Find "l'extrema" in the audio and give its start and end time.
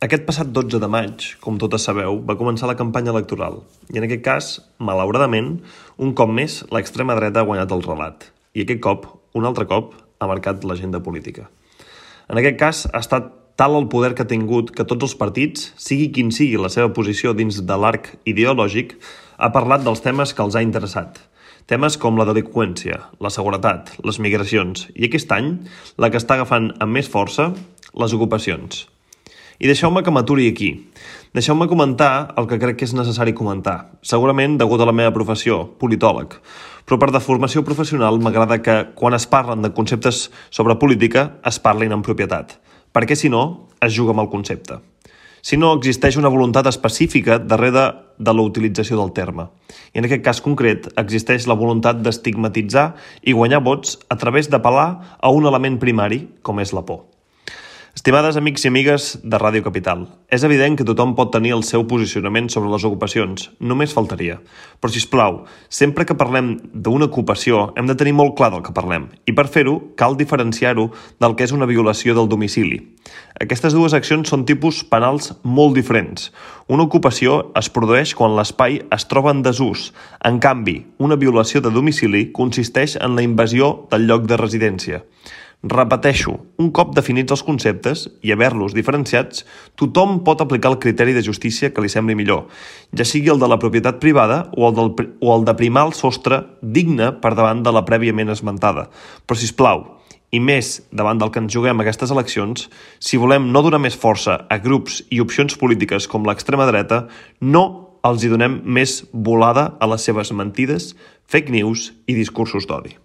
6.72-7.12, 106.24-106.64